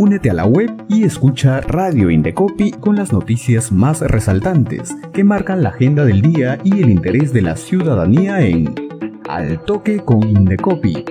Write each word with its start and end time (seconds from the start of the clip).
Únete 0.00 0.30
a 0.30 0.34
la 0.34 0.46
web 0.46 0.70
y 0.88 1.02
escucha 1.02 1.60
Radio 1.60 2.08
Indecopi 2.08 2.70
con 2.70 2.94
las 2.94 3.12
noticias 3.12 3.72
más 3.72 4.00
resaltantes 4.00 4.94
que 5.12 5.24
marcan 5.24 5.64
la 5.64 5.70
agenda 5.70 6.04
del 6.04 6.22
día 6.22 6.56
y 6.62 6.82
el 6.82 6.90
interés 6.90 7.32
de 7.32 7.42
la 7.42 7.56
ciudadanía 7.56 8.40
en 8.42 8.72
Al 9.28 9.60
Toque 9.64 9.98
con 9.98 10.22
Indecopi. 10.22 11.04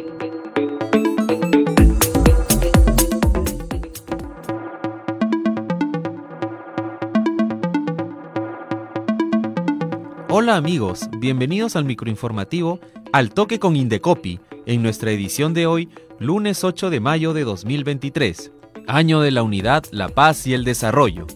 Hola 10.30 10.56
amigos, 10.56 11.10
bienvenidos 11.20 11.76
al 11.76 11.84
microinformativo 11.84 12.80
Al 13.12 13.32
Toque 13.32 13.60
con 13.60 13.76
Indecopi, 13.76 14.40
en 14.66 14.82
nuestra 14.82 15.12
edición 15.12 15.54
de 15.54 15.66
hoy, 15.66 15.90
lunes 16.20 16.64
8 16.64 16.90
de 16.90 17.02
mayo 17.02 17.34
de 17.34 17.44
2023, 17.44 18.54
año 18.88 19.22
de 19.22 19.32
la 19.32 19.44
unidad, 19.44 19.84
la 19.92 20.10
paz 20.10 20.48
y 20.48 20.54
el 20.54 20.64
desarrollo. 20.64 21.28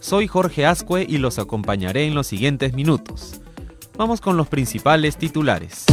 Soy 0.00 0.26
Jorge 0.26 0.66
Ascue 0.66 1.06
y 1.08 1.18
los 1.18 1.38
acompañaré 1.38 2.06
en 2.06 2.14
los 2.14 2.26
siguientes 2.26 2.72
minutos. 2.74 3.40
Vamos 3.96 4.20
con 4.20 4.36
los 4.36 4.48
principales 4.48 5.16
titulares. 5.16 5.84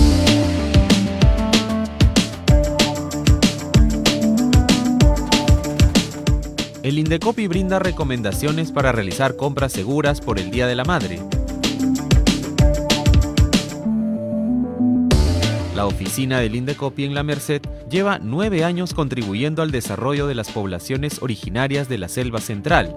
El 6.83 6.97
Indecopi 6.97 7.47
brinda 7.47 7.77
recomendaciones 7.77 8.71
para 8.71 8.91
realizar 8.91 9.35
compras 9.35 9.71
seguras 9.71 10.19
por 10.19 10.39
el 10.39 10.49
Día 10.49 10.65
de 10.65 10.75
la 10.75 10.83
Madre. 10.83 11.19
La 15.81 15.87
oficina 15.87 16.39
del 16.39 16.55
Indecopi 16.55 17.05
en 17.05 17.15
La 17.15 17.23
Merced 17.23 17.63
lleva 17.89 18.19
nueve 18.21 18.63
años 18.63 18.93
contribuyendo 18.93 19.63
al 19.63 19.71
desarrollo 19.71 20.27
de 20.27 20.35
las 20.35 20.51
poblaciones 20.51 21.23
originarias 21.23 21.89
de 21.89 21.97
la 21.97 22.07
selva 22.07 22.39
central. 22.39 22.95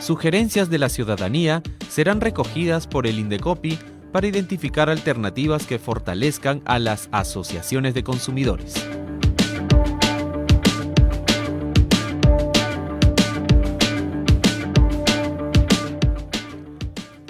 Sugerencias 0.00 0.68
de 0.68 0.78
la 0.80 0.88
ciudadanía 0.88 1.62
serán 1.88 2.20
recogidas 2.20 2.88
por 2.88 3.06
el 3.06 3.20
Indecopi 3.20 3.78
para 4.10 4.26
identificar 4.26 4.90
alternativas 4.90 5.64
que 5.64 5.78
fortalezcan 5.78 6.60
a 6.64 6.80
las 6.80 7.08
asociaciones 7.12 7.94
de 7.94 8.02
consumidores. 8.02 8.84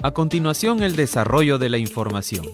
A 0.05 0.11
continuación, 0.11 0.83
el 0.83 0.95
desarrollo 0.95 1.57
de 1.57 1.67
la 1.67 1.79
información. 1.79 2.45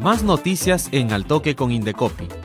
Más 0.00 0.22
noticias 0.24 0.88
en 0.90 1.12
Al 1.12 1.26
Toque 1.26 1.54
con 1.54 1.70
Indecopi. 1.70 2.41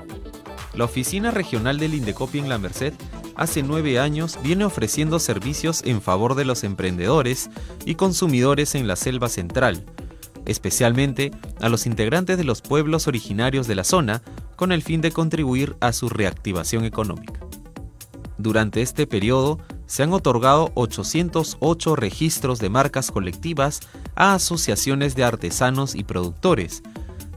La 0.77 0.85
Oficina 0.85 1.31
Regional 1.31 1.79
del 1.79 1.95
Indecopi 1.95 2.37
en 2.37 2.49
La 2.49 2.59
Merced 2.59 2.93
hace 3.35 3.63
nueve 3.63 3.99
años 3.99 4.37
viene 4.43 4.63
ofreciendo 4.63 5.17
servicios 5.17 5.81
en 5.83 6.03
favor 6.03 6.35
de 6.35 6.45
los 6.45 6.63
emprendedores 6.63 7.49
y 7.83 7.95
consumidores 7.95 8.75
en 8.75 8.87
la 8.87 8.95
selva 8.95 9.27
central, 9.27 9.83
especialmente 10.45 11.31
a 11.59 11.69
los 11.69 11.87
integrantes 11.87 12.37
de 12.37 12.43
los 12.43 12.61
pueblos 12.61 13.07
originarios 13.07 13.65
de 13.65 13.73
la 13.73 13.83
zona, 13.83 14.21
con 14.55 14.71
el 14.71 14.83
fin 14.83 15.01
de 15.01 15.11
contribuir 15.11 15.75
a 15.79 15.93
su 15.93 16.09
reactivación 16.09 16.85
económica. 16.85 17.39
Durante 18.37 18.83
este 18.83 19.07
periodo, 19.07 19.57
se 19.87 20.03
han 20.03 20.13
otorgado 20.13 20.71
808 20.75 21.95
registros 21.95 22.59
de 22.59 22.69
marcas 22.69 23.09
colectivas 23.09 23.79
a 24.15 24.35
asociaciones 24.35 25.15
de 25.15 25.23
artesanos 25.23 25.95
y 25.95 26.03
productores, 26.03 26.83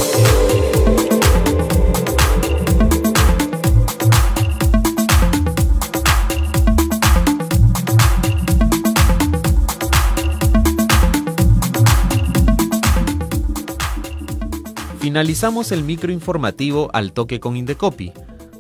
Finalizamos 15.08 15.72
el 15.72 15.84
microinformativo 15.84 16.90
al 16.92 17.14
toque 17.14 17.40
con 17.40 17.56
Indecopi. 17.56 18.12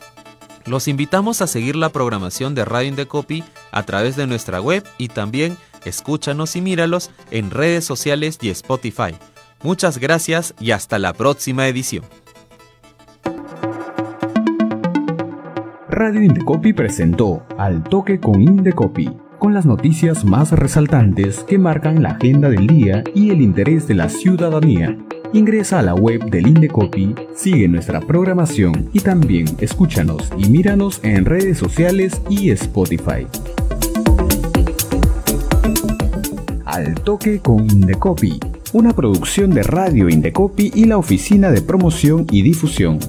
Los 0.67 0.87
invitamos 0.87 1.41
a 1.41 1.47
seguir 1.47 1.75
la 1.75 1.89
programación 1.89 2.53
de 2.53 2.63
Radio 2.63 2.89
Indecopi 2.89 3.43
a 3.71 3.81
través 3.81 4.15
de 4.15 4.27
nuestra 4.27 4.61
web 4.61 4.83
y 4.99 5.07
también 5.07 5.57
escúchanos 5.85 6.55
y 6.55 6.61
míralos 6.61 7.11
en 7.31 7.51
redes 7.51 7.85
sociales 7.85 8.37
y 8.41 8.49
Spotify. 8.49 9.15
Muchas 9.63 9.97
gracias 9.97 10.53
y 10.59 10.71
hasta 10.71 10.99
la 10.99 11.13
próxima 11.13 11.67
edición. 11.67 12.03
Radio 15.89 16.23
Indecopi 16.23 16.71
presentó 16.71 17.43
Al 17.57 17.83
Toque 17.83 18.21
con 18.21 18.41
Indecopi, 18.41 19.09
con 19.37 19.53
las 19.53 19.65
noticias 19.65 20.23
más 20.23 20.51
resaltantes 20.51 21.43
que 21.43 21.57
marcan 21.57 22.01
la 22.01 22.11
agenda 22.11 22.49
del 22.49 22.67
día 22.67 23.03
y 23.13 23.31
el 23.31 23.41
interés 23.41 23.85
de 23.87 23.95
la 23.95 24.07
ciudadanía. 24.07 24.97
Ingresa 25.33 25.79
a 25.79 25.81
la 25.81 25.95
web 25.95 26.23
del 26.29 26.47
Indecopi, 26.47 27.15
sigue 27.35 27.67
nuestra 27.67 27.99
programación 27.99 28.89
y 28.93 28.99
también 29.01 29.47
escúchanos 29.59 30.31
y 30.37 30.49
míranos 30.49 31.01
en 31.03 31.25
redes 31.25 31.57
sociales 31.57 32.21
y 32.29 32.49
Spotify. 32.51 33.27
Al 36.79 36.95
Toque 36.95 37.39
con 37.41 37.69
Indecopi, 37.69 38.39
una 38.71 38.93
producción 38.93 39.49
de 39.49 39.63
Radio 39.63 40.07
Indecopi 40.07 40.71
y 40.73 40.85
la 40.85 40.97
Oficina 40.97 41.51
de 41.51 41.61
Promoción 41.61 42.25
y 42.31 42.41
Difusión. 42.41 42.99